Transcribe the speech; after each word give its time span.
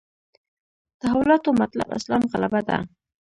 تحولاتو 1.01 1.49
مطلب 1.61 1.87
اسلام 1.97 2.21
غلبه 2.31 2.61
ده. 2.67 2.77